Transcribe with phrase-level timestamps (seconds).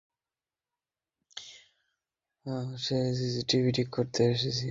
[2.45, 2.75] আমি
[3.19, 4.59] সিসিটিভি ঠিক করতে এসেছি।